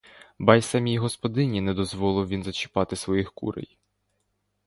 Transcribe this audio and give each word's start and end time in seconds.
Ба 0.39 0.55
й 0.55 0.61
самій 0.61 0.97
господині 0.97 1.61
не 1.61 1.73
дозволяв 1.73 2.27
він 2.27 2.43
зачіпати 2.43 2.95
своїх 2.95 3.31
курей. 3.33 3.77